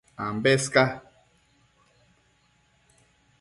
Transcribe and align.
Ambes 0.27 0.63
ca 0.73 0.85